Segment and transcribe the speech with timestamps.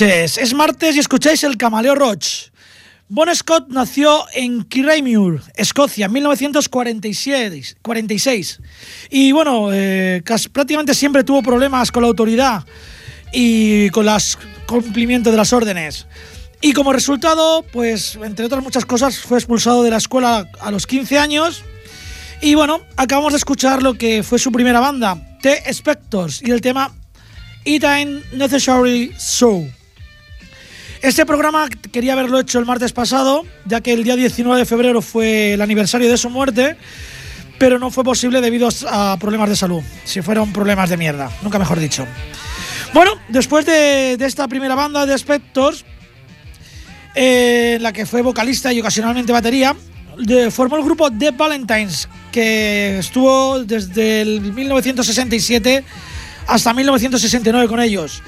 [0.00, 2.50] es martes y escucháis el Camaleo Roach.
[3.08, 8.60] Bon Scott nació en Kirriemuir, Escocia, en 1946.
[9.10, 10.22] Y bueno, eh,
[10.52, 12.64] prácticamente siempre tuvo problemas con la autoridad
[13.32, 14.16] y con el
[14.66, 16.06] cumplimiento de las órdenes.
[16.60, 20.86] Y como resultado, pues entre otras muchas cosas, fue expulsado de la escuela a los
[20.86, 21.64] 15 años.
[22.40, 26.60] Y bueno, acabamos de escuchar lo que fue su primera banda, The Spectors, y el
[26.60, 26.94] tema
[27.64, 29.66] It Ain't Necessary So.
[31.00, 35.00] Este programa quería haberlo hecho el martes pasado, ya que el día 19 de febrero
[35.00, 36.76] fue el aniversario de su muerte,
[37.56, 39.82] pero no fue posible debido a problemas de salud.
[40.04, 42.04] Si fueron problemas de mierda, nunca mejor dicho.
[42.92, 45.84] Bueno, después de, esta primera banda de Spectors,
[47.14, 49.76] eh, la que fue vocalista y ocasionalmente batería,
[50.50, 55.84] formó el grupo The Valentines, que estuvo desde el 1967
[56.48, 58.20] hasta 1969 con ellos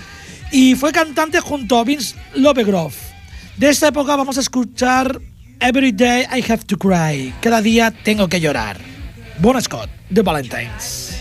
[0.52, 2.94] y fue cantante junto a Vince Lovegrove.
[3.56, 5.20] De esta época vamos a escuchar
[5.60, 7.32] Every Day I Have to Cry.
[7.40, 8.78] Cada día tengo que llorar.
[9.38, 11.16] Bon Scott, The Valentines.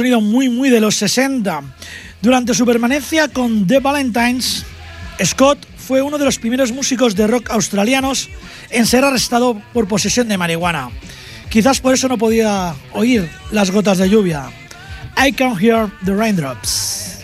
[0.00, 1.62] Sonido muy, muy de los 60.
[2.22, 4.64] Durante su permanencia con The Valentines,
[5.22, 8.30] Scott fue uno de los primeros músicos de rock australianos
[8.70, 10.88] en ser arrestado por posesión de marihuana.
[11.50, 14.50] Quizás por eso no podía oír las gotas de lluvia.
[15.18, 17.18] I can hear the raindrops.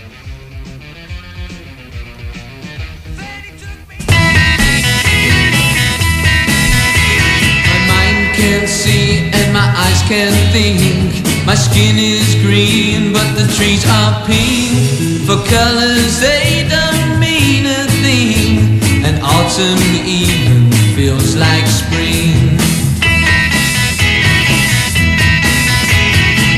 [11.46, 15.22] My skin is green, but the trees are pink.
[15.30, 18.82] For colors, they don't mean a thing.
[19.06, 22.58] And autumn even feels like spring.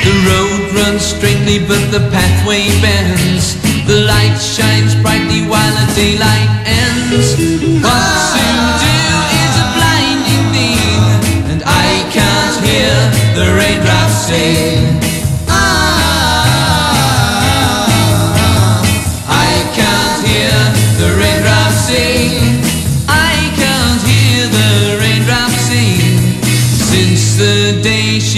[0.08, 3.61] The road runs straightly, but the pathway bends.
[3.84, 7.37] The light shines brightly while the daylight ends.
[7.84, 8.49] What to
[8.81, 8.96] do?
[9.44, 12.96] is a blinding thing, and I can't hear
[13.37, 14.78] the raindrops sing.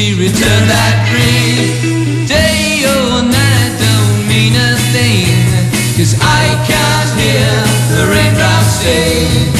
[0.01, 2.25] she returned that ring.
[2.25, 5.29] Day or night don't mean a thing,
[5.97, 7.53] cause I can't hear
[7.93, 9.60] the raindrops sing.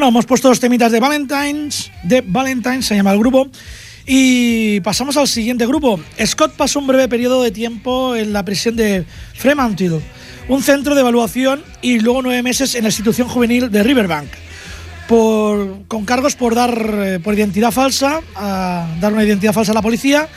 [0.00, 3.48] Bueno, hemos puesto los temitas de Valentine's, de Valentine's se llama el grupo,
[4.06, 6.00] y pasamos al siguiente grupo.
[6.24, 9.04] Scott pasó un breve periodo de tiempo en la prisión de
[9.34, 10.00] Fremantle,
[10.48, 14.30] un centro de evaluación, y luego nueve meses en la institución juvenil de Riverbank,
[15.06, 19.82] por, con cargos por dar eh, por identidad falsa, dar una identidad falsa a la
[19.82, 20.30] policía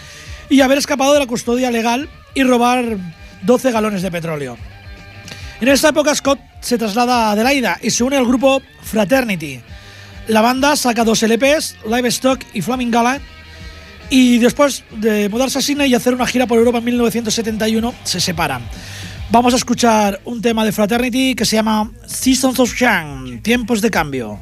[0.50, 2.98] y haber escapado de la custodia legal y robar
[3.44, 4.58] 12 galones de petróleo.
[5.64, 9.62] En esta época Scott se traslada a Adelaida y se une al grupo Fraternity.
[10.28, 13.22] La banda saca dos LPs, Livestock y Flaming Gala,
[14.10, 18.20] y después de mudarse a Sydney y hacer una gira por Europa en 1971, se
[18.20, 18.62] separan.
[19.32, 23.90] Vamos a escuchar un tema de Fraternity que se llama Seasons of Shang, Tiempos de
[23.90, 24.40] Cambio.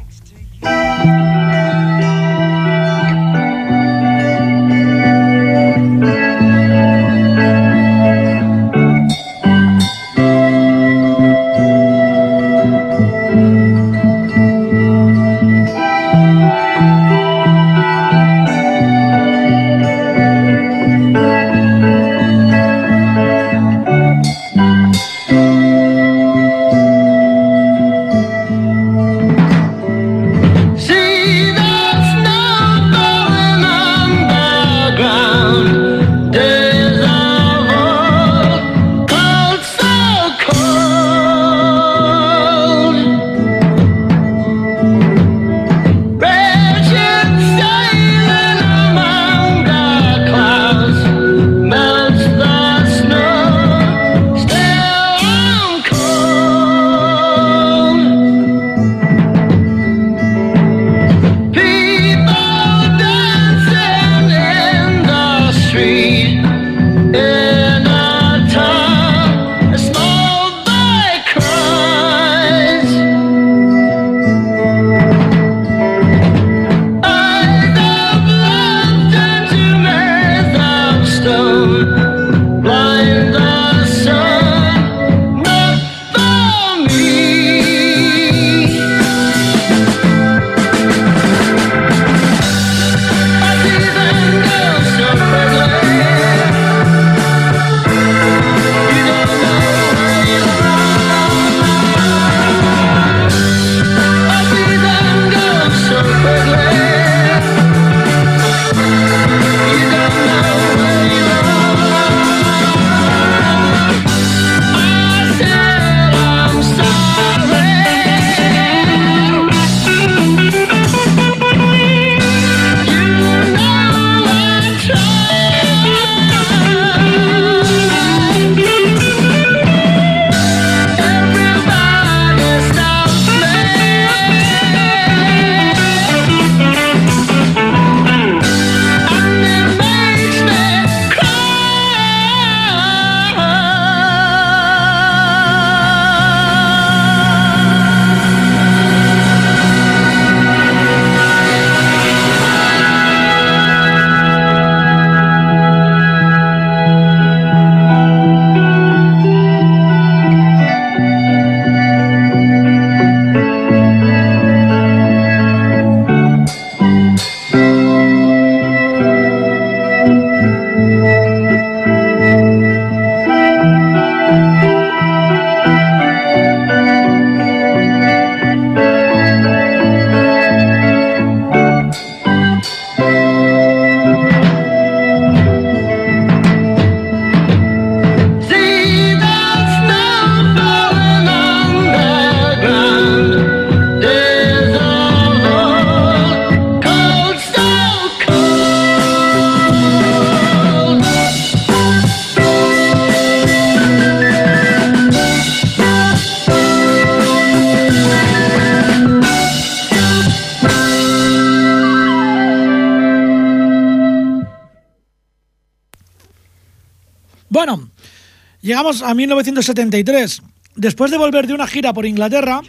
[218.81, 220.41] Llegamos a 1973.
[220.75, 222.61] Después de volver de una gira por Inglaterra,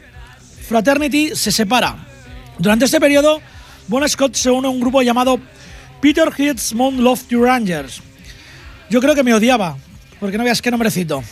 [0.69, 2.07] Fraternity se separa.
[2.59, 3.41] Durante este periodo,
[3.89, 5.41] Bon Scott se une a un grupo llamado
[6.03, 8.03] Peter Heath's Mount Lofty Rangers.
[8.91, 9.79] Yo creo que me odiaba,
[10.21, 11.25] porque no veas qué nombrecito.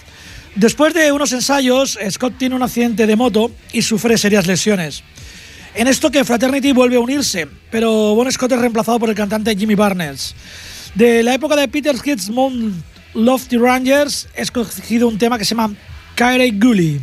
[0.54, 5.02] Después de unos ensayos, Scott tiene un accidente de moto y sufre serias lesiones.
[5.74, 9.54] En esto que Fraternity vuelve a unirse, pero Bon Scott es reemplazado por el cantante
[9.54, 10.34] Jimmy Barnes.
[10.94, 15.54] De la época de Peter Heath's Mount Lofty Rangers he escogido un tema que se
[15.54, 15.74] llama
[16.14, 17.00] Carey Gully.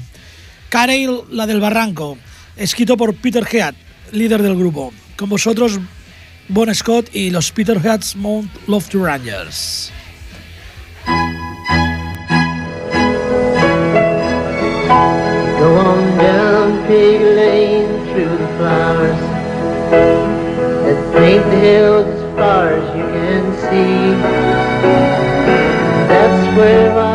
[0.69, 2.17] Carey, la del barranco,
[2.55, 3.75] escrito por Peter Heath,
[4.11, 4.93] líder del grupo.
[5.15, 5.79] Con vosotros,
[6.49, 9.91] Bon Scott y los Peter Heath's Mount Lofty Rangers.
[15.59, 19.19] Go on down Pig Lane through the flowers
[20.85, 24.56] that paint the hills as far as you can see.
[26.57, 27.06] cueva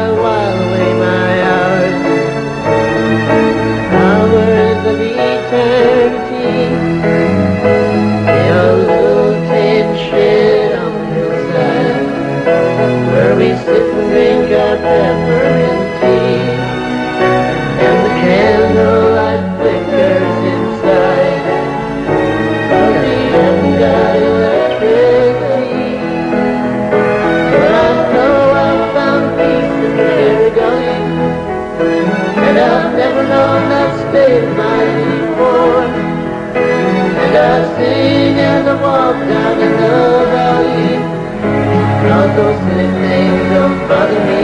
[42.36, 44.41] those silly things don't bother me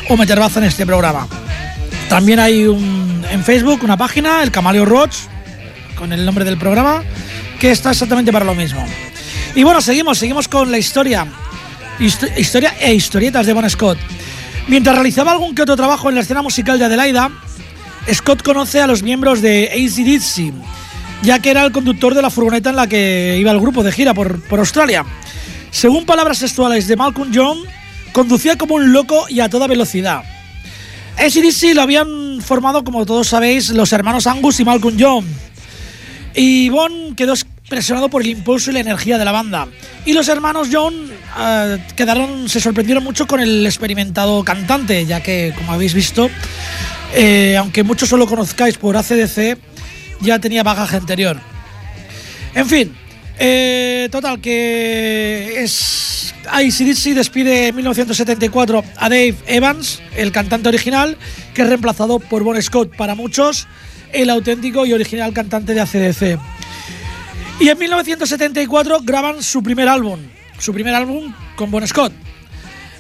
[0.09, 1.29] O meter baza en este programa.
[2.09, 5.15] También hay un, en Facebook una página, el Camaleo Roach,
[5.95, 7.05] con el nombre del programa,
[7.61, 8.85] que está exactamente para lo mismo.
[9.55, 11.27] Y bueno, seguimos, seguimos con la historia.
[11.99, 13.99] Histo- historia e historietas de Bon Scott.
[14.69, 17.31] Mientras realizaba algún que otro trabajo en la escena musical de Adelaida,
[18.13, 20.53] Scott conoce a los miembros de ACDC,
[21.23, 23.93] ya que era el conductor de la furgoneta en la que iba el grupo de
[23.93, 25.05] gira por, por Australia.
[25.71, 27.59] Según palabras textuales de Malcolm John,
[28.13, 30.23] conducía como un loco y a toda velocidad.
[31.19, 35.27] ACDC lo habían formado, como todos sabéis, los hermanos Angus y Malcolm John.
[36.35, 37.35] Y Bon quedó
[37.73, 39.67] impresionado por el impulso y la energía de la banda.
[40.05, 40.93] Y los hermanos John
[41.39, 46.29] eh, quedaron, se sorprendieron mucho con el experimentado cantante, ya que, como habéis visto,
[47.15, 49.57] eh, aunque muchos solo conozcáis por ACDC,
[50.21, 51.41] ya tenía bagaje anterior.
[52.55, 52.95] En fin,
[53.39, 56.35] eh, total, que es.
[56.51, 61.17] ACDC despide en 1974 a Dave Evans, el cantante original,
[61.55, 63.67] que es reemplazado por Bon Scott, para muchos
[64.13, 66.39] el auténtico y original cantante de ACDC.
[67.61, 70.21] Y en 1974 graban su primer álbum,
[70.59, 72.13] su primer álbum con Bon Scott,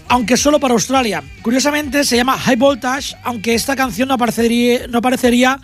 [0.08, 1.22] aunque solo para Australia.
[1.42, 5.58] Curiosamente se llama High Voltage, aunque esta canción no aparecería, no aparecería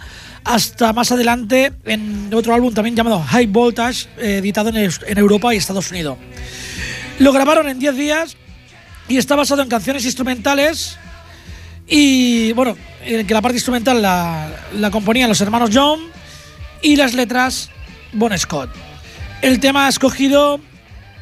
[0.45, 5.59] hasta más adelante en otro álbum también llamado High Voltage, eh, editado en, Europa y
[5.59, 6.19] Estados Unidos.
[7.19, 8.37] Lo grabaron en 10 días
[9.09, 10.97] y está basado en canciones instrumentales
[11.87, 16.01] y bueno, en que la parte instrumental la, la componían los hermanos John
[16.83, 17.71] y las letras
[18.13, 18.71] Bon Scott.
[19.43, 20.61] El tema escogido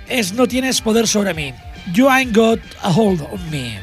[0.09, 1.53] es No tienes poder sobre mí.
[1.92, 3.79] You ain't got a hold on me.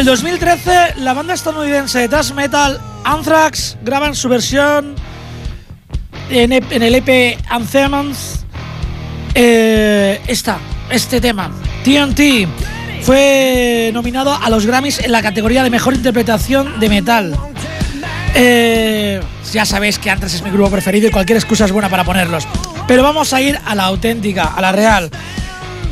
[0.00, 4.94] El 2013, la banda estadounidense de thrash metal Anthrax graba su versión
[6.30, 8.46] en, E- el EP Anthems
[9.34, 10.58] eh, esta,
[10.90, 11.50] este tema,
[11.84, 12.48] TNT.
[13.02, 17.36] Fue nominado a los Grammys en la categoría de mejor interpretación de metal.
[18.34, 19.20] Eh,
[19.52, 22.48] ya sabéis que Anthrax es mi grupo preferido y cualquier excusa es buena para ponerlos.
[22.88, 25.10] Pero vamos a ir a la auténtica, a la real.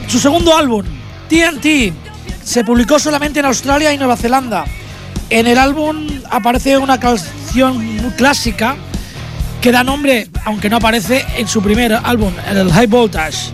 [0.07, 0.85] Su segundo álbum,
[1.29, 2.08] TNT,
[2.49, 4.65] se publicó solamente en Australia y Nueva Zelanda.
[5.29, 8.75] En el álbum aparece una canción muy clásica
[9.61, 13.53] que da nombre, aunque no aparece, en su primer álbum, el High Voltage.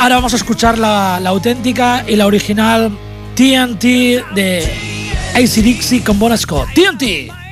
[0.00, 2.90] Ahora vamos a escuchar la, auténtica y la original
[3.36, 3.84] TNT
[4.34, 4.68] de
[5.36, 6.66] ACDC con Bon Scott.
[6.74, 7.43] TNT.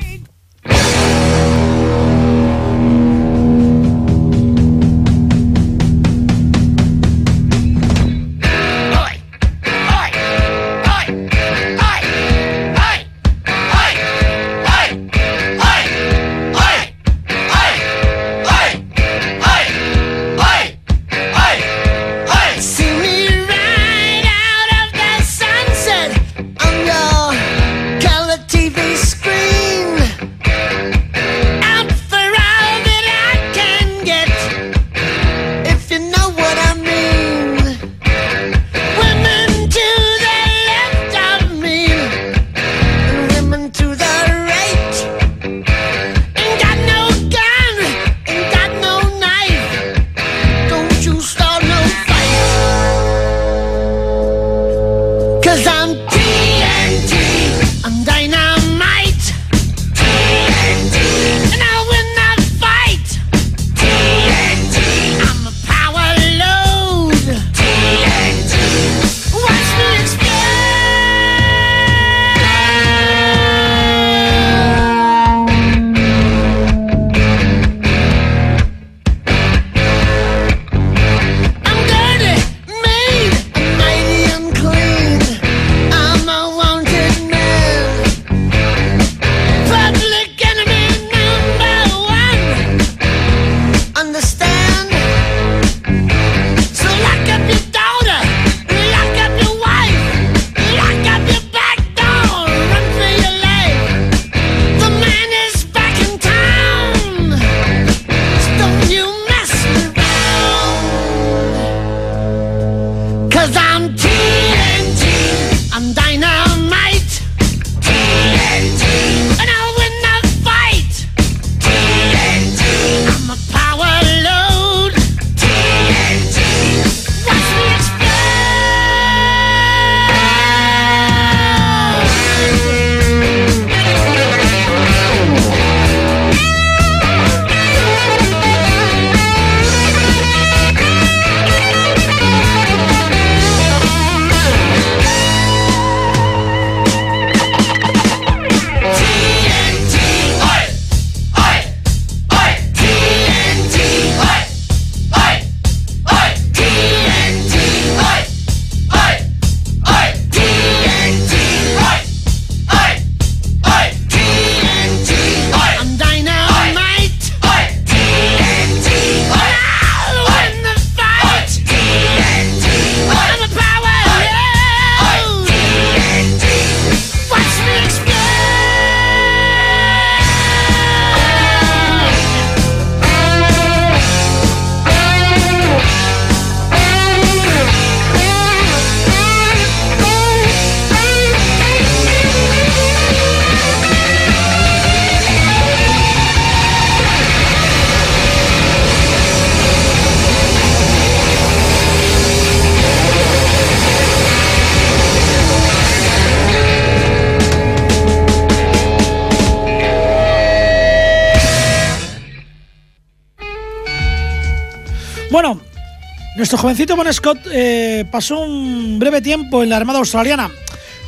[216.52, 220.50] Nuestro jovencito Bon Scott eh, pasó un breve tiempo en la Armada Australiana,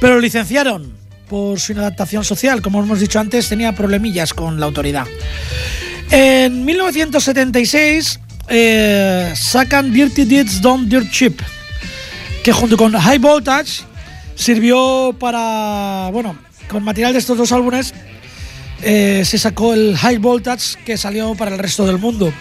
[0.00, 0.96] pero lo licenciaron
[1.28, 2.62] por su inadaptación social.
[2.62, 5.06] Como hemos dicho antes, tenía problemillas con la autoridad.
[6.10, 11.38] En 1976 eh, sacan Dirty Deeds Don't Dirt Cheap,
[12.42, 13.82] que junto con High Voltage
[14.36, 17.92] sirvió para, bueno, con material de estos dos álbumes
[18.82, 22.32] eh, se sacó el High Voltage que salió para el resto del mundo.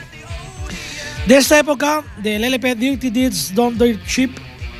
[1.27, 4.31] De esta época, del LP Dirty Deeds Don't Do It Cheap,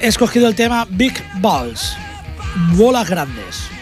[0.02, 1.96] he escogido el tema Big Balls,
[2.76, 3.73] bolas grandes.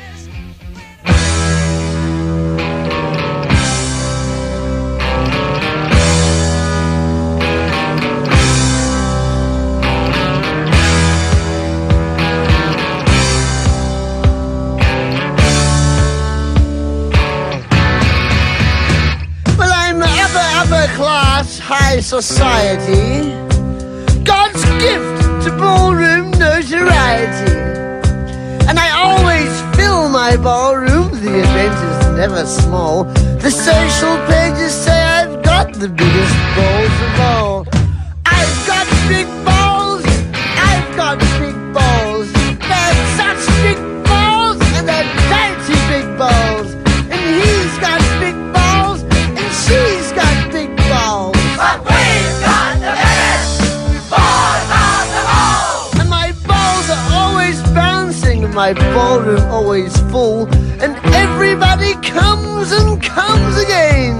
[22.02, 23.32] Society.
[24.24, 27.54] God's gift to ballroom notoriety.
[28.68, 33.04] And I always fill my ballroom, the event is never small.
[33.46, 37.68] The social pages say I've got the biggest balls of all.
[38.26, 40.04] I've got big balls,
[40.70, 42.32] I've got big balls.
[42.70, 46.61] They're such big balls, and they're fancy big balls.
[58.74, 60.48] My ballroom always full.
[60.82, 64.16] And everybody comes and comes again.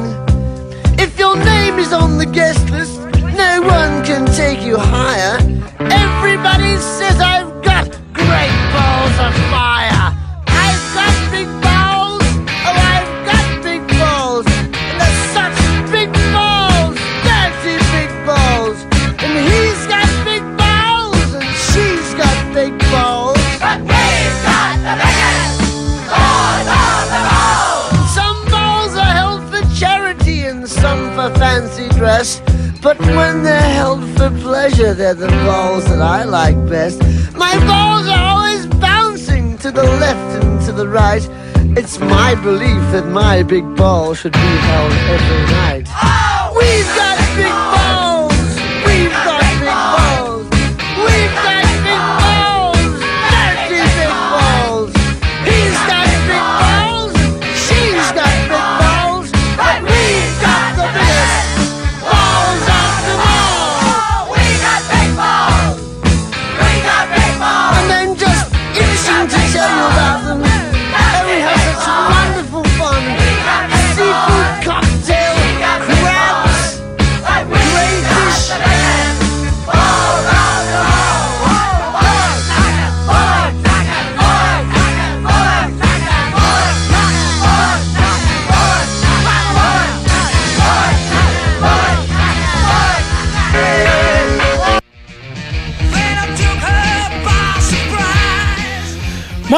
[1.00, 3.00] If your name is on the guest list,
[3.38, 5.38] no one can take you higher.
[5.80, 9.71] Everybody says I've got great balls of fire.
[31.22, 32.42] For fancy dress.
[32.82, 37.00] But when they're held for pleasure, they're the balls that I like best.
[37.36, 41.28] My balls are always bouncing to the left and to the right.
[41.78, 45.88] It's my belief that my big ball should be held every night.
[45.90, 46.54] Oh!
[46.58, 47.01] We've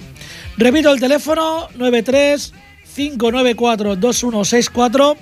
[0.57, 2.53] Repito el teléfono 93
[2.95, 5.17] 594 2164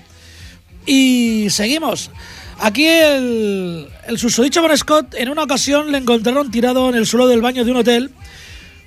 [0.87, 2.11] y seguimos.
[2.61, 7.29] Aquí el, el susodicho Bon Scott en una ocasión le encontraron tirado en el suelo
[7.29, 8.11] del baño de un hotel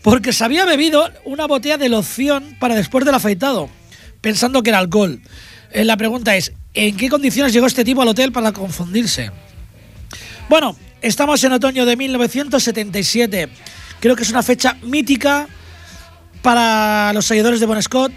[0.01, 3.69] porque se había bebido una botella de loción para después del afeitado,
[4.21, 5.19] pensando que era alcohol.
[5.71, 9.31] Eh, la pregunta es, ¿en qué condiciones llegó este tipo al hotel para confundirse?
[10.47, 13.49] Bueno, estamos en otoño de 1977.
[13.99, 15.47] Creo que es una fecha mítica
[16.41, 18.11] para los seguidores de Bon Scott,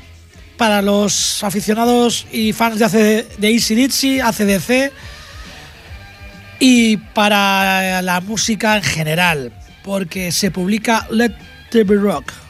[0.57, 4.93] para los aficionados y fans de, AC de Easy Ditsy, ACDC
[6.61, 11.35] y para la música en general, porque se publica Let
[11.71, 12.44] TV Rock.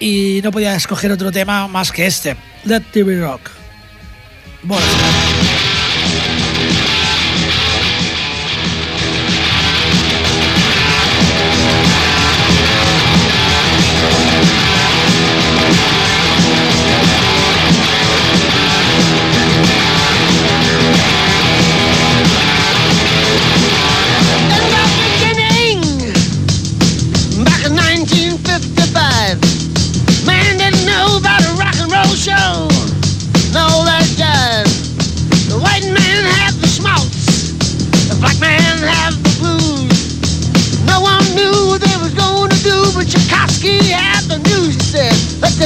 [0.00, 3.50] Y no podía escoger otro tema más que este, Let TV Rock.
[4.62, 4.86] Bueno,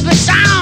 [0.03, 0.62] "Let there be sound."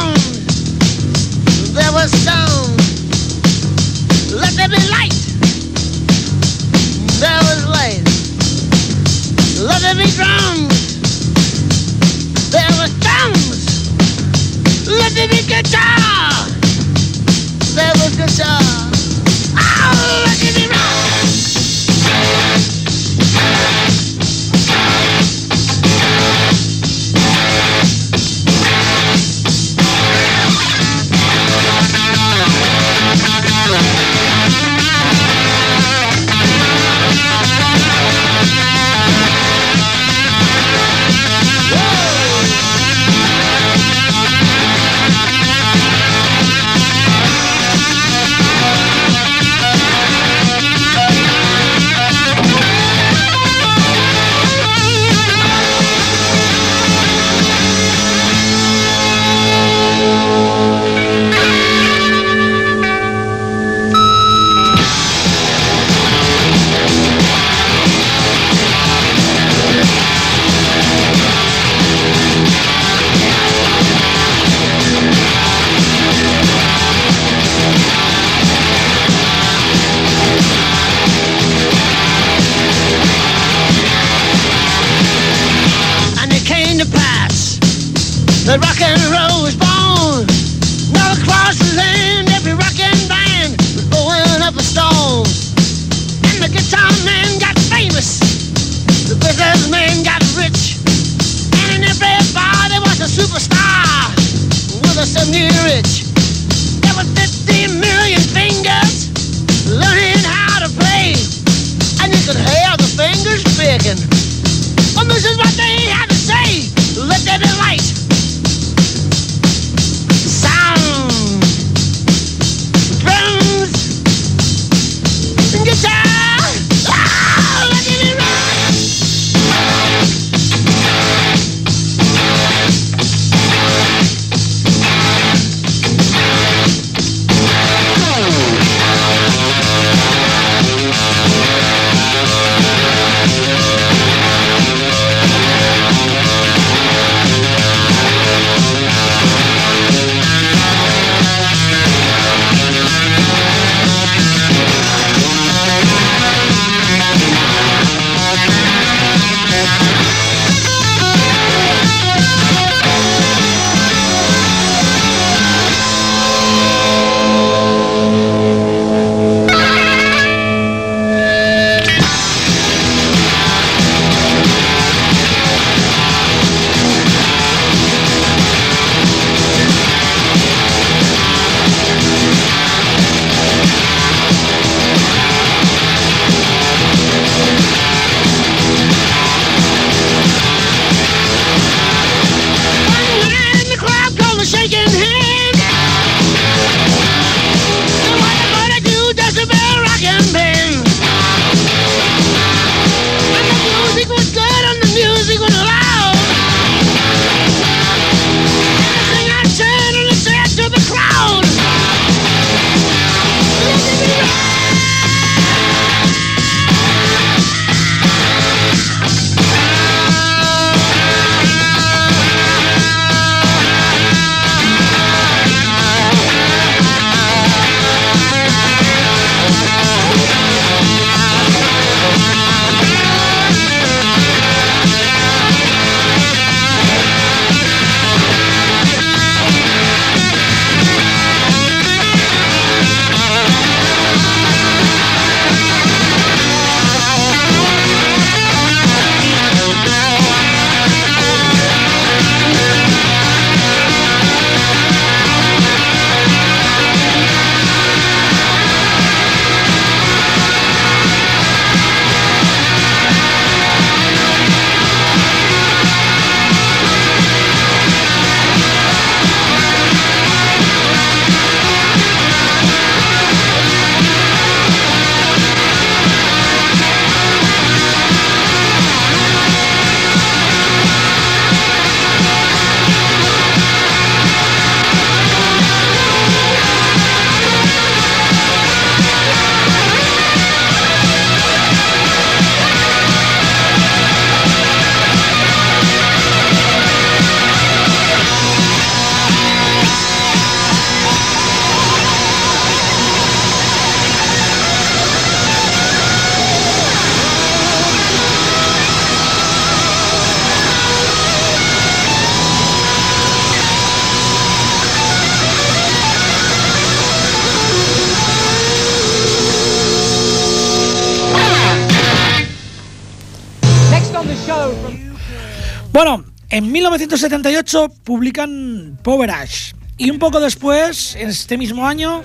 [326.51, 329.73] En 1978 publican Power Ash.
[329.97, 332.23] Y un poco después, en este mismo año,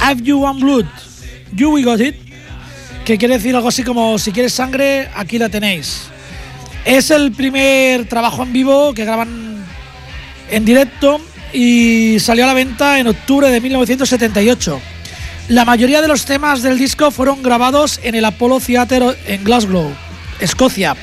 [0.00, 0.86] Have You One Blood,
[1.52, 2.16] You We Got It,
[3.04, 6.02] que quiere decir algo así como si quieres sangre, aquí la tenéis.
[6.84, 9.64] Es el primer trabajo en vivo que graban
[10.50, 11.20] en directo
[11.52, 14.80] y salió a la venta en octubre de 1978.
[15.48, 19.90] La mayoría de los temas del disco fueron grabados en el Apollo Theatre en Glasgow,
[20.40, 20.96] Escocia,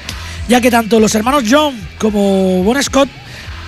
[0.51, 3.07] ya que tanto los hermanos John como Bon Scott,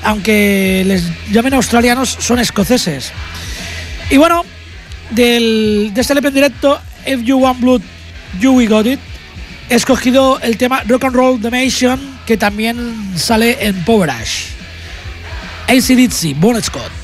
[0.03, 3.13] aunque les llamen australianos, son escoceses.
[4.09, 4.43] Y bueno,
[5.11, 7.81] del, de este LP en directo, If You Want Blood,
[8.41, 8.99] You We Got It,
[9.69, 11.71] he escogido el tema Rock and Roll The
[12.25, 14.47] que también sale en Power Ash.
[15.69, 17.02] ACDC, Bon Scott.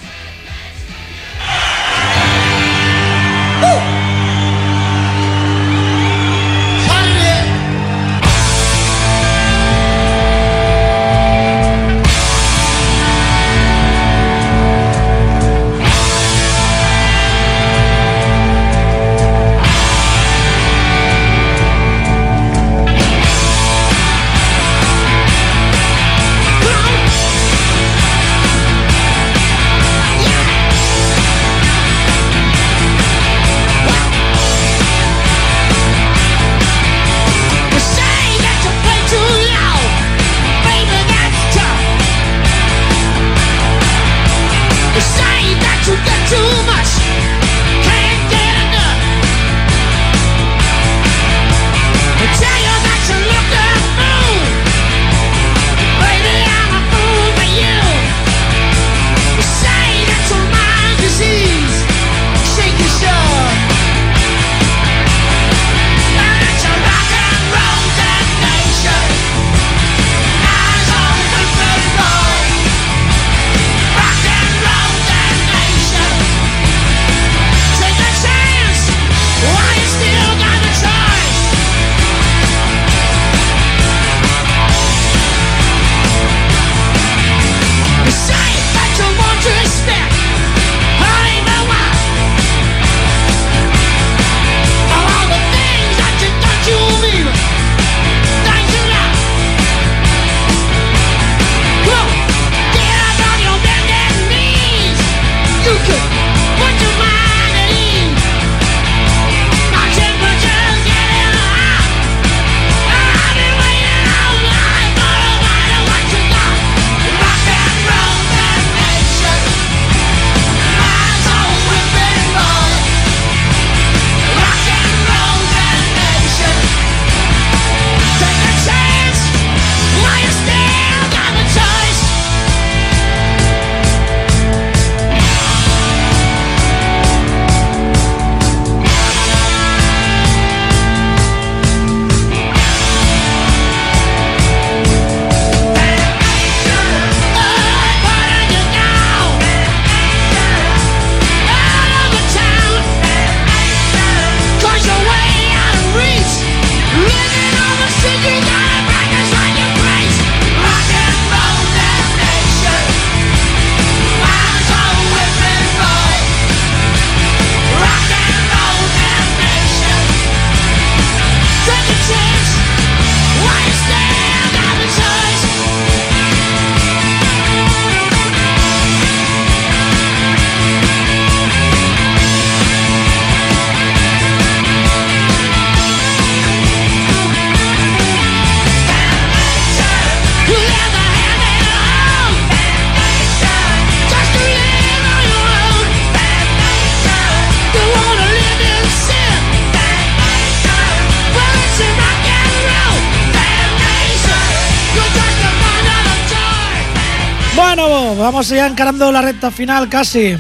[208.40, 210.38] Bueno, vamos ya encarando la recta final casi.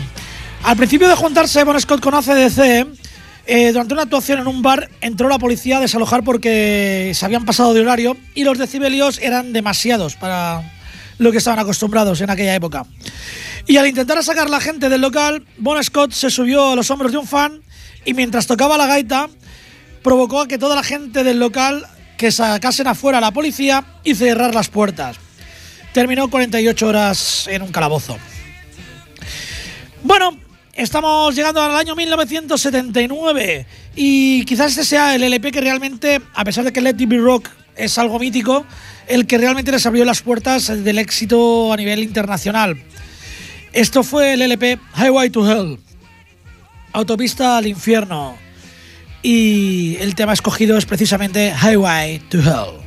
[0.63, 2.87] Al principio de juntarse Bon Scott con ACDC,
[3.45, 7.43] eh, durante una actuación en un bar entró la policía a desalojar porque se habían
[7.43, 10.63] pasado de horario y los decibelios eran demasiados para
[11.17, 12.85] lo que estaban acostumbrados en aquella época.
[13.67, 16.89] Y al intentar sacar a la gente del local, Bon Scott se subió a los
[16.91, 17.59] hombros de un fan
[18.05, 19.27] y mientras tocaba la gaita
[20.03, 21.85] provocó a que toda la gente del local
[22.15, 25.17] que sacasen afuera a la policía y cerrar las puertas.
[25.93, 28.17] Terminó 48 horas en un calabozo.
[30.03, 30.37] Bueno,
[30.73, 33.65] estamos llegando al año 1979
[33.95, 37.17] y quizás este sea el LP que realmente, a pesar de que Let It Be
[37.17, 38.65] Rock es algo mítico,
[39.07, 42.77] el que realmente les abrió las puertas del éxito a nivel internacional.
[43.73, 45.79] Esto fue el LP Highway to Hell,
[46.93, 48.37] Autopista al Infierno.
[49.21, 52.79] Y el tema escogido es precisamente Highway to Hell.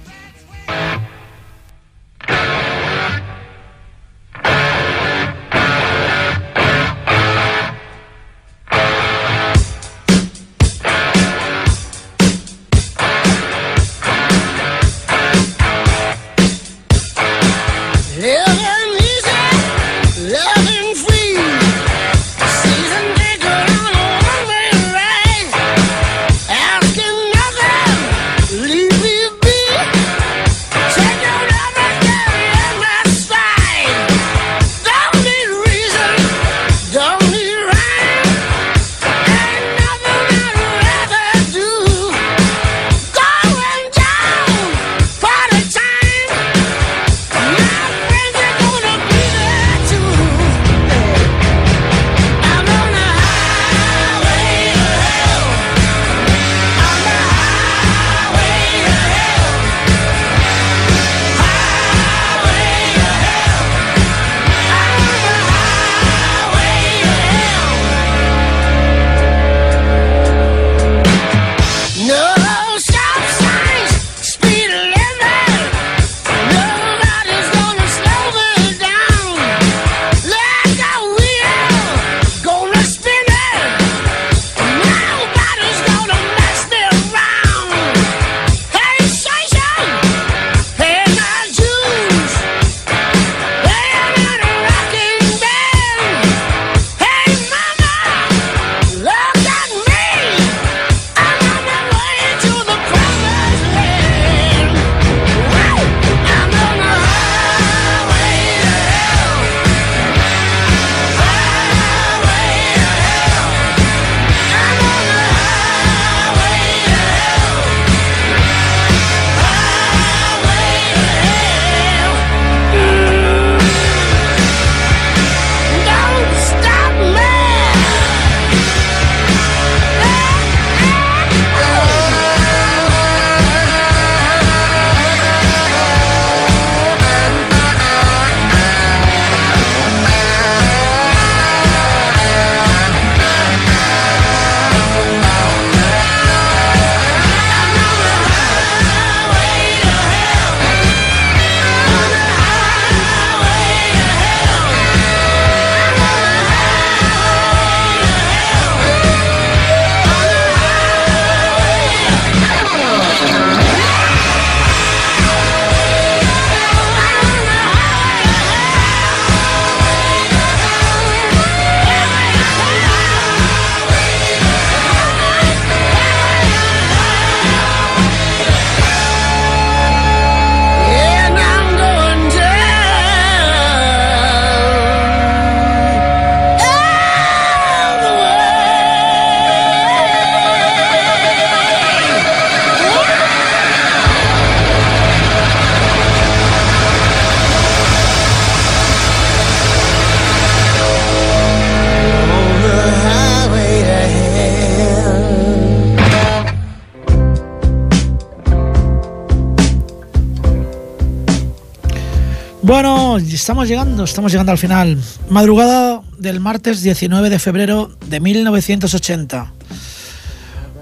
[213.42, 214.96] Estamos llegando, estamos llegando al final.
[215.28, 219.52] Madrugada del martes 19 de febrero de 1980.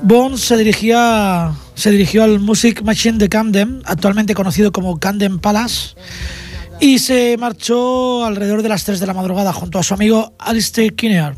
[0.03, 5.95] Bond se dirigía, se dirigió al Music Machine de Camden, actualmente conocido como Camden Palace,
[6.81, 10.95] y se marchó alrededor de las 3 de la madrugada junto a su amigo Alistair
[10.95, 11.37] Kinnear,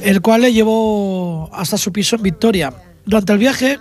[0.00, 2.72] el cual le llevó hasta su piso en Victoria.
[3.04, 3.78] Durante el viaje,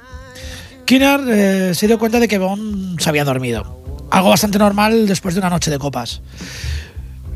[0.84, 3.86] Kinnear eh, se dio cuenta de que Bond se había dormido.
[4.11, 6.21] Algo bastante normal después de una noche de copas.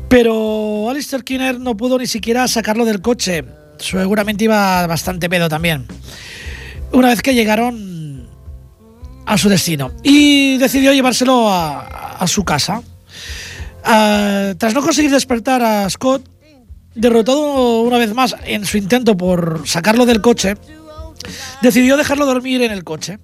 [0.08, 3.44] Pero Alistair Kinner no pudo ni siquiera sacarlo del coche.
[3.78, 5.86] Seguramente iba bastante pedo también.
[6.92, 8.28] Una vez que llegaron
[9.26, 9.92] a su destino.
[10.02, 12.82] Y decidió llevárselo a, su casa.
[13.84, 16.28] Ah, tras no conseguir despertar a Scott,
[16.94, 20.54] derrotado una vez más en su intento por sacarlo del coche,
[21.62, 23.18] decidió dejarlo dormir en el coche.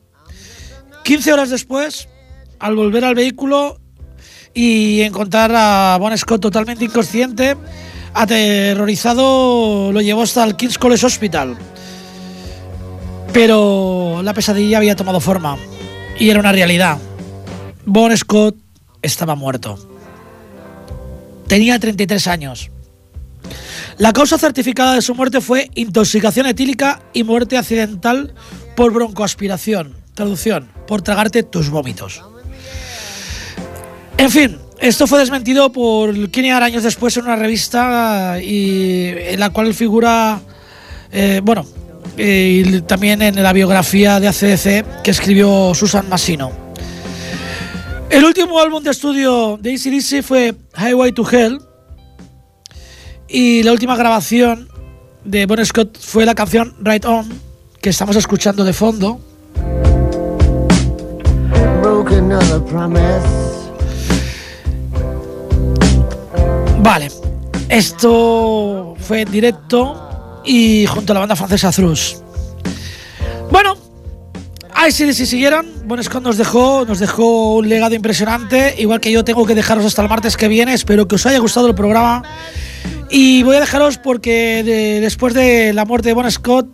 [1.05, 2.09] 15 horas después,
[2.59, 3.79] al volver al vehículo
[4.55, 7.57] y encontrar a Bon Scott totalmente inconsciente,
[8.15, 11.57] aterrorizado, lo llevó hasta el King's College Hospital.
[13.33, 15.57] Pero la pesadilla había tomado forma
[16.19, 16.99] y era una realidad.
[17.85, 18.57] Bon Scott
[19.03, 19.79] estaba muerto.
[21.47, 22.71] Tenía 33 años.
[23.97, 28.35] La causa certificada de su muerte fue intoxicación etílica y muerte accidental
[28.77, 29.97] por broncoaspiración.
[30.15, 32.23] Traducción, por tragarte tus vómitos.
[34.19, 39.51] En fin, esto fue desmentido por Keniar años después en una revista y en la
[39.51, 40.41] cual figura,
[41.13, 41.65] eh, bueno,
[42.17, 46.51] eh, y también en la biografía de ACDC que escribió Susan Massino.
[48.11, 51.61] El último álbum de estudio de ACDC fue Highway to Hell
[53.29, 54.69] y la última grabación
[55.25, 57.29] de Bon Scott fue la canción Right On
[57.81, 59.21] que estamos escuchando de fondo.
[66.81, 67.11] Vale,
[67.69, 72.15] esto fue en directo y junto a la banda francesa Thrush.
[73.51, 73.77] Bueno,
[74.91, 75.67] si siguieron.
[75.85, 78.75] Bon Scott nos dejó, nos dejó un legado impresionante.
[78.79, 80.73] Igual que yo tengo que dejaros hasta el martes que viene.
[80.73, 82.23] Espero que os haya gustado el programa.
[83.11, 86.69] Y voy a dejaros porque de- después de la muerte de Bon Scott,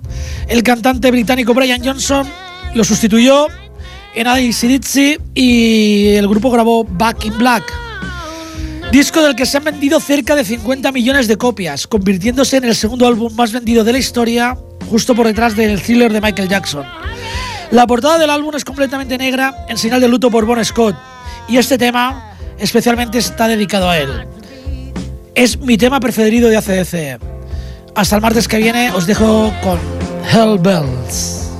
[0.49, 2.27] el cantante británico Brian Johnson
[2.75, 3.47] lo sustituyó
[4.15, 7.65] en AC/DC y el grupo grabó Back in Black.
[8.95, 12.77] Disco del que se han vendido cerca de 50 millones de copias, convirtiéndose en el
[12.77, 14.57] segundo álbum más vendido de la historia,
[14.89, 16.87] justo por detrás del thriller de Michael Jackson.
[17.73, 20.95] La portada del álbum es completamente negra, en señal de luto por Bon Scott,
[21.49, 24.29] y este tema especialmente está dedicado a él.
[25.35, 27.21] Es mi tema preferido de ACDC.
[27.97, 29.81] Hasta el martes que viene os dejo con
[30.33, 31.51] Hell Bells.